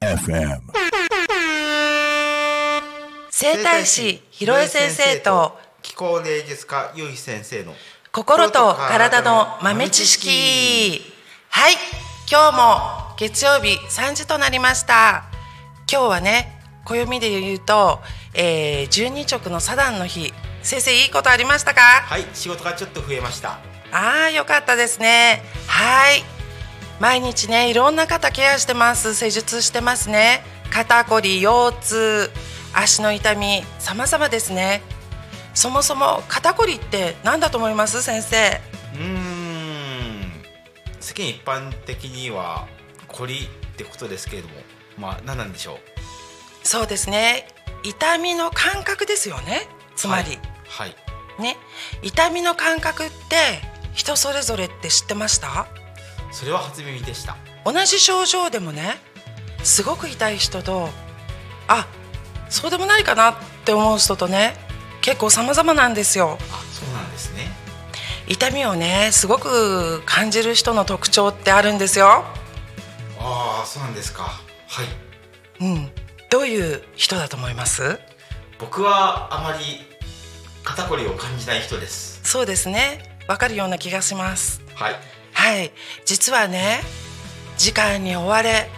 [0.00, 0.60] FM.
[3.30, 7.74] 整体師ひろえ先生と気候芸術家ゆうひ先生の。
[8.12, 11.02] 心と体の豆知識。
[11.50, 11.74] はい。
[12.30, 15.24] 今日も月曜日3時となりました。
[15.90, 18.00] 今日はね暦で言うと、
[18.32, 20.32] えー、12直のサダンの日
[20.64, 21.80] 先生いいことありましたか？
[21.80, 23.60] はい仕事がちょっと増えました。
[23.92, 25.42] ああよかったですね。
[25.68, 26.24] はい。
[27.00, 29.14] 毎日ねいろんな方ケアしてます。
[29.14, 30.42] 施術してますね。
[30.72, 32.30] 肩こり腰痛。
[32.72, 33.62] 足の痛み。
[33.78, 34.80] 様々ですね。
[35.52, 38.02] そもそも肩こりって何だと思います？
[38.02, 38.60] 先生。
[38.94, 40.32] うーん。
[40.98, 42.66] 世間一般的には
[43.06, 44.54] こりってことですけれども。
[44.96, 45.76] まあ何なんでしょう？
[46.66, 47.48] そうですね。
[47.82, 49.68] 痛みの感覚ですよね。
[49.94, 50.53] つまり、はい
[51.38, 51.56] ね。
[52.02, 53.14] 痛みの感覚って
[53.92, 55.66] 人それぞれって知ってました？
[56.32, 57.36] それは初耳でした。
[57.64, 58.96] 同じ症状でもね
[59.62, 60.90] すごく痛い人と
[61.68, 61.86] あ
[62.50, 64.54] そうでもないかなって思う人とね
[65.00, 66.38] 結構様々なんですよ。
[66.40, 67.48] あそうなんですね。
[68.26, 72.24] 痛みをねすごく感じる人の特徴ってあるんですよ。
[73.18, 74.22] ああそうなんですか。
[74.22, 74.86] はい。
[75.60, 75.90] うん。
[76.30, 78.00] どういう人だと思います？
[78.58, 79.84] 僕はあまり
[80.64, 82.20] 肩こりを感じない人です。
[82.24, 83.16] そうですね。
[83.28, 84.62] わかるような気がします。
[84.74, 84.96] はい。
[85.32, 85.70] はい。
[86.04, 86.80] 実はね
[87.56, 88.68] 時間に追われ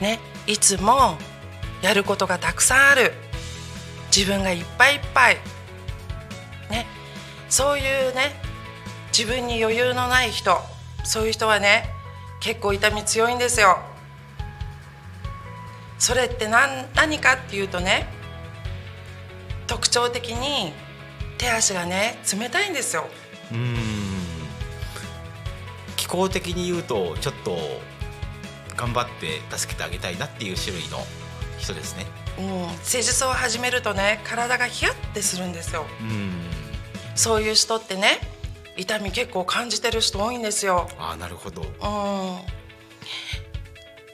[0.00, 1.16] ねいつも
[1.82, 3.12] やることがたくさんある。
[4.14, 5.36] 自分がいっぱいいっぱい。
[6.70, 6.86] ね。
[7.48, 8.34] そういうね
[9.16, 10.58] 自分に余裕のない人。
[11.04, 11.88] そういう人はね
[12.40, 13.78] 結構痛み強いんですよ。
[15.98, 18.06] それって何何かっていうとね
[19.84, 20.72] 特徴的に
[21.36, 23.04] 手足がね冷たいんですよ。
[23.52, 23.76] うーん。
[25.96, 27.58] 気候的に言うとちょっと
[28.76, 30.98] 頑張って助けてあげたいなっていう種類の
[31.58, 32.06] 人ですね。
[32.38, 35.84] うん、施術を始めるとね体がヒヤッてするんですよ。
[36.00, 36.32] うーん。
[37.14, 38.20] そういう人ってね
[38.78, 41.62] 痛み結構感じてる人多いんですよ、ああなるほど。
[41.62, 41.68] うん、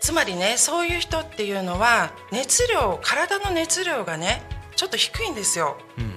[0.00, 4.42] つまりねそういう人っていうのは熱量体の熱量がね
[4.80, 5.76] ちょっと低いんですよ。
[5.98, 6.10] うんうん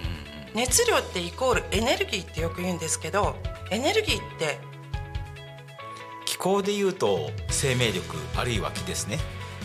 [0.55, 3.35] 熱量ってイコールエネルギーってよく言うんですけど
[3.71, 4.59] エネルギーって
[6.25, 9.17] 気候で言うと生命力あるいは気ですね。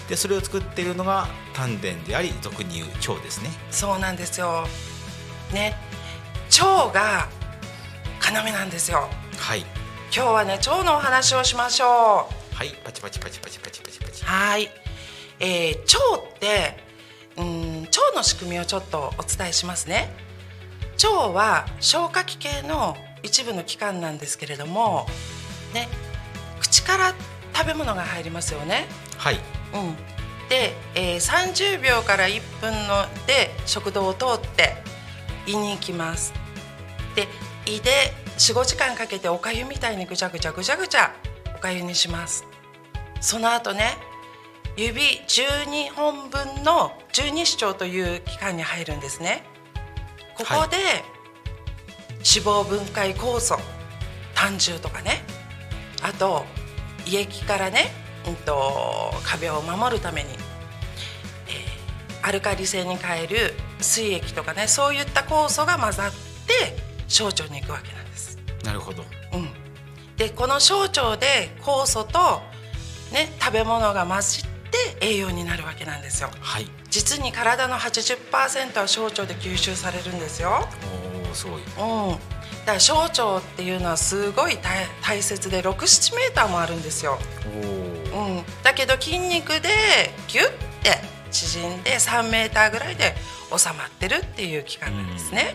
[0.09, 3.51] でそれを作っているのが丹田であり俗に言う腸ですね。
[3.71, 4.67] そうなんですよ。
[5.53, 5.77] ね
[6.61, 7.29] 腸が
[8.25, 9.09] 要なんですよ。
[9.37, 9.61] はい。
[10.13, 12.55] 今日はね腸のお話をしましょう。
[12.57, 12.71] はい。
[12.83, 14.25] パチパチパチパチパチパチパチ。
[14.25, 14.69] はい、
[15.39, 16.89] えー、腸って
[17.37, 20.09] うん腸の仕組みをちょっとお伝えしますね。
[21.03, 25.07] 腸は消化器系の一部の器官なんですけれども
[25.75, 25.89] ね
[26.61, 27.15] 口から
[27.55, 28.87] 食べ物が入りますよね。
[29.17, 29.37] はい。
[29.37, 29.41] うん。
[30.49, 34.77] で、えー、30秒から1分ので食道を通って
[35.47, 36.33] 胃に行きます。
[37.15, 37.29] で
[37.67, 37.91] 胃で
[38.39, 41.13] 45時間かけておかゆみたいにぐちゃぐちゃぐちゃぐちゃ
[41.57, 42.45] おかゆにします。
[43.21, 43.97] その後ね
[44.79, 49.43] 指12本分の十二指腸という器官に入るんですね。
[50.37, 50.77] ここで、
[52.19, 53.59] 脂肪分解酵素
[54.37, 55.25] 胆汁とかね。
[56.01, 56.45] あと
[57.07, 57.91] 胃液からね、
[58.29, 60.39] うん、と壁を守るために、えー
[62.21, 66.11] アルカリ性に変える水液とかねそういった酵素が混ざっ
[66.47, 68.39] て小腸に行くわけなんです。
[68.65, 69.03] なるほど。
[69.33, 69.49] うん、
[70.17, 72.43] でこの小腸で酵素と、
[73.13, 74.48] ね、食べ物が混じって
[75.01, 76.31] 栄養になるわけなんですよ。
[76.41, 80.69] はい実に体の80%は小腸で吸収されるんですよ。
[81.27, 82.19] おおすごいうん、だ
[82.67, 87.19] から小腸っていうのはすごい大大切で67メーターもあるんですよ。
[88.15, 89.69] おおうん、だけど筋肉で
[90.29, 90.51] ギュッ
[90.83, 90.99] て
[91.31, 93.15] 縮んで3メーターぐらいで
[93.57, 95.55] 収まってるっていう期間なんですね。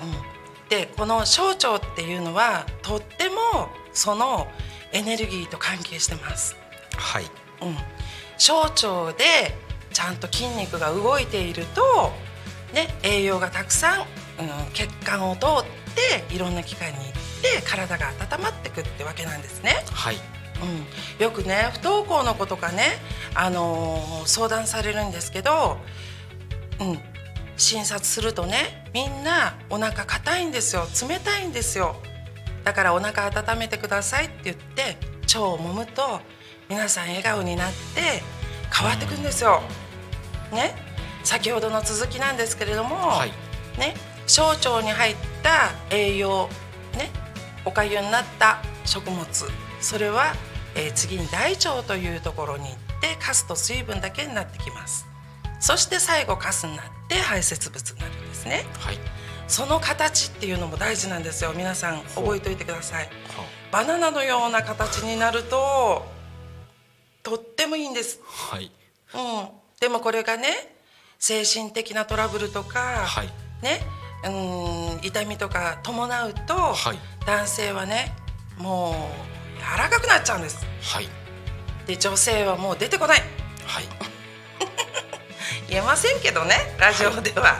[0.00, 4.48] うん、でこの小腸っていうのはとってもその
[4.92, 6.56] エネルギーと関係してます。
[6.96, 7.24] はい
[7.62, 7.76] うん、
[8.38, 9.24] 小腸で
[9.92, 12.12] ちゃんと筋肉が動いていると、
[12.72, 14.06] ね、栄養がたくさん、うん、
[14.72, 17.06] 血管を通っていろんな器官に行っ
[17.42, 19.76] て体が温まってくってわけなんですね。
[19.92, 20.16] はい。
[20.62, 22.84] うん、よくね不登校の子とかね、
[23.34, 25.76] あのー相談されるんですけど、
[26.80, 26.98] うん、
[27.56, 30.86] 診察するとねみんなお腹硬いんですよ。
[31.08, 31.96] 冷たいんですよ。
[32.64, 34.96] だからお腹温めてくださいって言って
[35.26, 36.20] 腸を揉むと
[36.68, 38.22] 皆さん笑顔になって
[38.72, 39.62] 変わってくんですよ。
[40.52, 40.74] ね？
[41.22, 43.30] 先ほどの続きなんですけれども、はい。
[43.78, 43.94] ね？
[44.26, 46.48] 小腸に入った栄養
[46.96, 47.10] ね？
[47.64, 49.26] おかゆになった食物。
[49.80, 50.34] それは、
[50.74, 55.06] えー次に大腸というところに行ってカスと水分だけになってきます。
[55.60, 58.64] そして最後カスになって排泄物になるんですね。
[58.80, 58.98] はい。
[59.46, 61.52] その形っていうのも大事なんですよ。
[61.54, 63.04] 皆さん覚えておいてください。
[63.04, 63.10] は
[63.70, 66.06] バナナのような形になると
[67.24, 68.20] とってもいいんです。
[68.24, 68.70] はい。
[69.14, 69.48] うん、
[69.80, 70.48] でもこれがね
[71.18, 73.28] 精神的なトラブルとか、はい。
[73.62, 73.80] ね
[74.24, 76.98] うん痛みとか伴うと、はい。
[77.26, 78.14] 男性はね
[78.58, 78.94] もう
[79.58, 80.66] 柔らかくなっちゃうんです。
[80.82, 81.08] はい。
[81.86, 83.22] で女性はもう出てこない。
[83.66, 83.84] はい。
[85.68, 87.56] 言えませんけどねラジオでは、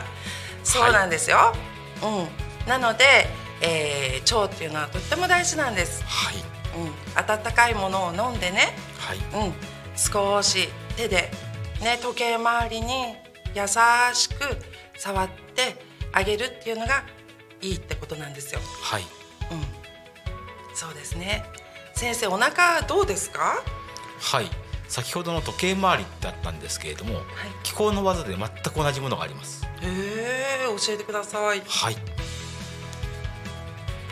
[0.63, 1.53] そうなんですよ、
[2.03, 3.27] うん、なので、
[3.61, 6.35] えー腸っていうのはとっても大事なんです、はい。
[6.75, 8.75] うん、温かいものを飲んでね
[9.05, 9.17] はい
[9.47, 9.53] うん、
[9.95, 11.29] 少し手で、
[11.81, 13.15] ね、時計回りに
[13.53, 13.67] 優
[14.13, 14.57] しく
[14.97, 15.75] 触って
[16.11, 17.03] あげるっていうのが
[17.61, 18.59] いいってことなんですよ。
[18.81, 19.07] はいうん、
[20.73, 21.43] そうですね。
[21.93, 23.63] 先生お腹どうですか？
[24.19, 24.49] はい
[24.87, 27.21] 先ほどの時計回りだったんですけれども、
[27.63, 31.61] 気候の技で全く同じものがありますへえ教えてください。
[31.65, 31.97] はい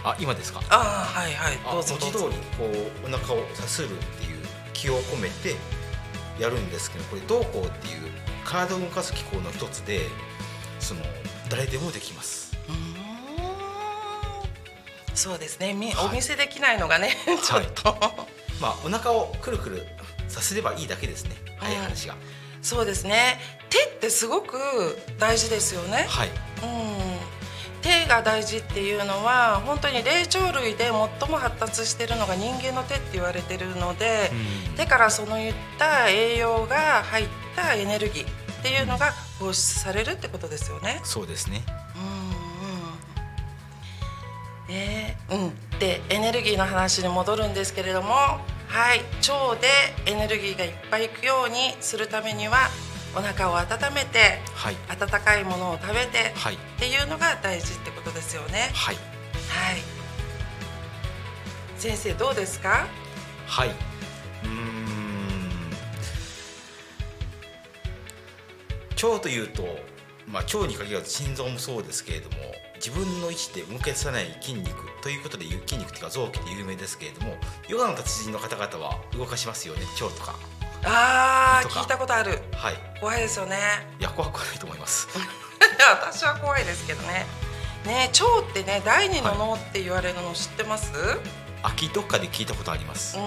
[0.06, 0.62] あ今ですか？
[0.70, 2.20] ああはいはいあどうぞどうぞ。
[2.30, 2.66] 通りこ
[3.06, 4.02] うお腹をさするっ
[4.84, 5.56] 気を込めて
[6.38, 8.12] やるんですけどこれ動向っていう
[8.44, 10.02] 体を動かす機構の一つで
[10.80, 11.00] その
[11.50, 12.52] 誰でもできます。
[15.16, 15.74] そうですね。
[15.74, 16.08] みはい。
[16.08, 17.96] お見せできないのがね ちょっと。
[18.60, 19.88] まあお腹をくるくる
[20.28, 21.36] させればいいだけですね。
[21.60, 22.16] 早い話が、
[22.62, 23.40] そうですね。
[23.70, 24.58] 手ってすごく
[25.18, 26.08] 大事ですよね。
[26.10, 26.28] はい。
[26.28, 27.20] うん、
[27.84, 34.32] 手が大事っていうのは本当に霊長類で最も発達しているのが人間の手って言われてるので、
[34.70, 34.76] うん。
[34.76, 38.28] 手からそのいった栄養が入ったエネルギーっ
[38.64, 41.02] ていうのが放出されるってことですよね。
[41.04, 41.64] そうですね。
[41.96, 42.04] うん
[44.70, 44.76] うん。
[44.76, 48.40] ねうん、でエネルギーの話に戻るんですけれども、は
[48.96, 49.68] い、腸で
[50.06, 52.70] エネルギーがいっぱいいくようにするためには
[53.16, 58.72] お腹を温めてはい温かいものを食べて、はいっていうのが大事ってことですよね。
[58.74, 59.02] はいは
[59.74, 59.82] い。
[61.78, 62.88] 先生どうですか？
[63.48, 64.54] はいうーん
[69.12, 69.64] 腸というと、
[70.28, 72.38] まあ、腸に限らず心臓もそうですけれども
[72.76, 74.70] 自分の意思で動かさない筋肉
[75.02, 77.36] ということで筋肉というか臓器で有名ですけれども
[77.68, 80.36] ヨガの達人の方々は動かしますよね腸とか
[80.86, 82.40] ああ聞いたことある。
[82.54, 83.58] はい怖いですよね。
[84.00, 85.08] いや怖くはないと思います
[86.02, 87.26] 私は怖いですけどね。
[87.86, 90.92] ね腸ってね第二の脳って言われるの知ってます？
[91.64, 93.24] 秋どっかで聞いたことありますうん。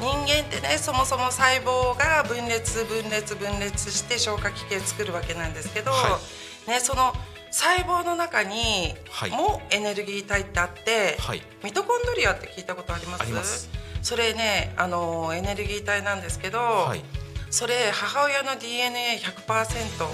[0.00, 6.18] 人間ってねそもそも細胞が分裂分裂分裂して消化器系作るわけなんですけど、は
[6.66, 7.14] ねその
[7.50, 13.22] 細胞の中にはいもエネルギー体ってあって、はいミトコンドリアって聞いたことあります？
[13.22, 13.68] あります
[14.02, 17.04] それねあのエネルギー体なんですけど、はい。
[17.50, 20.06] それ母親の DNA100%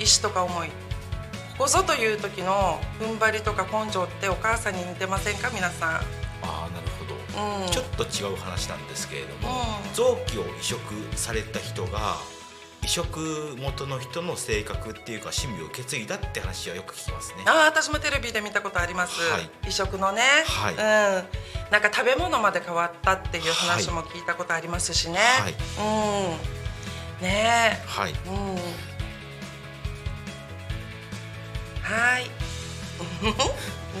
[0.00, 0.68] 意志とか思い。
[0.68, 5.50] ここぞという時の踏ん張りとか根性ってお母さんに似てませんか？
[5.52, 6.02] 皆さん、あ
[6.42, 9.94] あなるほど、うん、ちょっと違う話なんですけれども、うん。
[9.94, 10.78] 臓器を移植
[11.16, 12.16] された人が
[12.88, 17.44] 移植元の人の性格っていうか趣味を受け継いだって話はよく聞きますね。
[17.46, 19.50] ああ私もテレビで見たことあります、はい。
[19.68, 20.72] 移植のね、はい。
[20.72, 20.78] うん、
[21.70, 25.54] なんか食べ物まで変わったっていう話も聞いたことありますしね、はい。
[27.20, 27.26] うん。
[27.26, 27.78] ね。
[27.86, 28.56] はい、えうん。
[31.82, 32.30] はい。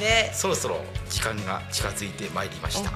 [0.00, 0.30] ね。
[0.32, 2.90] そろそろ時間が近づいてまいりました。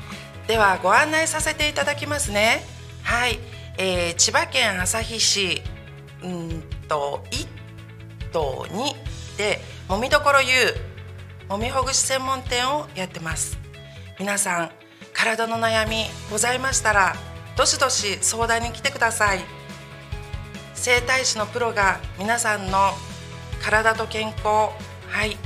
[0.46, 2.64] ではご案内させていただきますね。
[3.02, 3.38] はい、
[3.76, 5.62] えー千葉県旭市
[6.22, 7.46] うんと一
[8.32, 8.94] 棟に
[9.36, 10.48] でもみどころ U
[11.48, 13.58] もみほぐし専門店をやってます。
[14.18, 14.70] 皆さん
[15.12, 17.14] 体の悩みございましたら
[17.56, 19.40] どしどし相談に来てください。
[20.74, 22.92] 整体師のプロが皆さんの
[23.62, 24.70] 体と健康
[25.08, 25.36] はい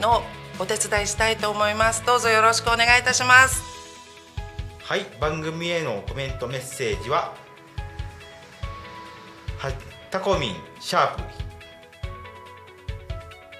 [0.00, 0.22] の
[0.58, 2.04] お手伝いしたいと思います。
[2.04, 3.62] どうぞよろしくお願いいたします。
[4.82, 7.34] はい、番組へのコメントメッセージは
[9.58, 9.70] は
[10.16, 11.22] タコミンシャープ。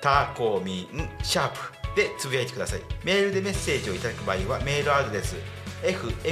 [0.00, 1.58] タコミンシャープ。
[1.94, 2.80] でつぶやいてください。
[3.04, 5.36] メールでメッセージをいただく場合はメールアドレス
[5.82, 6.30] fm.tacomincom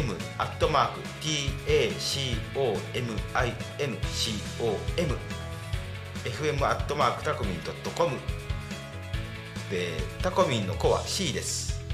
[6.24, 8.16] fm アットマークタコミンドットコム。
[9.70, 9.90] で
[10.22, 11.84] タコミンの子は C です。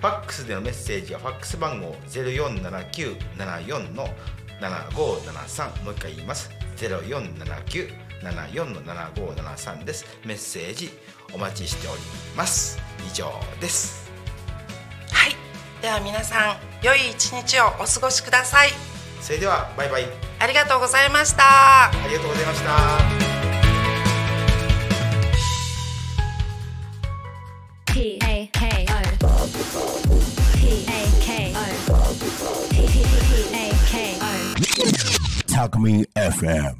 [0.00, 4.08] ファックスでのメッセージはファックス番号047974の
[4.60, 6.59] 7573もう一回言います。
[6.88, 7.46] 047974の
[8.22, 10.04] 080-74-7573です。
[10.24, 10.90] メッセージ
[11.32, 12.00] お待ちしており
[12.36, 12.78] ます。
[13.06, 14.10] 以上です。
[15.12, 15.36] はい。
[15.82, 18.70] では皆さん良い一日をお過ごしください。
[19.20, 20.06] それではバイバイ。
[20.38, 21.90] ありがとうございました。
[21.90, 23.30] ありがとうございました
[35.60, 36.74] Alchemy FM.